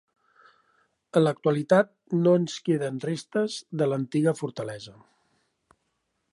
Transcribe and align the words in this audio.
En 1.19 1.23
l'actualitat 1.23 1.91
no 2.23 2.33
ens 2.41 2.57
en 2.57 2.65
queden 2.71 2.99
restes 3.05 3.61
de 3.83 3.91
l'antiga 3.91 4.37
fortalesa. 4.43 4.99